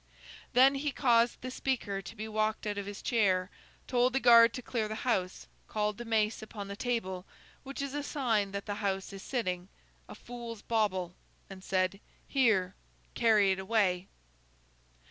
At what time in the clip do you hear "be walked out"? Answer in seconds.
2.15-2.79